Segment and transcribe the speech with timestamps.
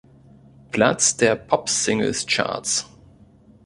[0.71, 2.87] Platz der Popsingles-Charts.